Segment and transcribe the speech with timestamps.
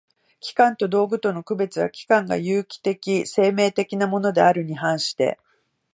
[0.39, 5.39] 器官と道具との区別は、器官が有機的（生命的）なものであるに反して